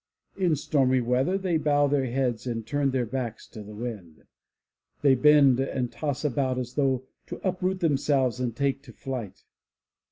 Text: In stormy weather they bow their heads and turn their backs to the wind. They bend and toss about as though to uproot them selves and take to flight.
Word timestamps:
In 0.35 0.55
stormy 0.55 0.99
weather 0.99 1.37
they 1.37 1.57
bow 1.57 1.85
their 1.85 2.05
heads 2.07 2.47
and 2.47 2.65
turn 2.65 2.89
their 2.89 3.05
backs 3.05 3.45
to 3.49 3.61
the 3.61 3.75
wind. 3.75 4.23
They 5.03 5.13
bend 5.13 5.59
and 5.59 5.91
toss 5.91 6.25
about 6.25 6.57
as 6.57 6.73
though 6.73 7.03
to 7.27 7.39
uproot 7.47 7.81
them 7.81 7.97
selves 7.97 8.39
and 8.39 8.55
take 8.55 8.81
to 8.81 8.93
flight. 8.93 9.43